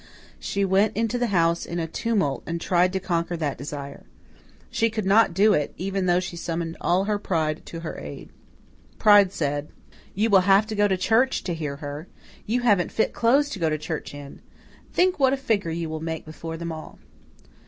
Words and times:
She 0.39 0.65
went 0.65 0.97
into 0.97 1.19
the 1.19 1.27
house 1.27 1.63
in 1.63 1.77
a 1.77 1.85
tumult 1.85 2.41
and 2.47 2.59
tried 2.59 2.91
to 2.93 2.99
conquer 2.99 3.37
that 3.37 3.59
desire. 3.59 4.07
She 4.71 4.89
could 4.89 5.05
not 5.05 5.35
do 5.35 5.53
it, 5.53 5.75
even 5.77 6.07
thought 6.07 6.23
she 6.23 6.35
summoned 6.35 6.75
all 6.81 7.03
her 7.03 7.19
pride 7.19 7.63
to 7.67 7.81
her 7.81 7.95
aid. 7.99 8.31
Pride 8.97 9.31
said: 9.31 9.67
"You 10.15 10.31
will 10.31 10.39
have 10.41 10.65
to 10.65 10.75
go 10.75 10.87
to 10.87 10.97
church 10.97 11.43
to 11.43 11.53
hear 11.53 11.75
her. 11.75 12.07
You 12.47 12.61
haven't 12.61 12.91
fit 12.91 13.13
clothes 13.13 13.51
to 13.51 13.59
go 13.59 13.69
to 13.69 13.77
church 13.77 14.15
in. 14.15 14.41
Think 14.91 15.19
what 15.19 15.33
a 15.33 15.37
figure 15.37 15.69
you 15.69 15.87
will 15.87 15.99
make 16.01 16.25
before 16.25 16.57
them 16.57 16.71
all." 16.71 16.97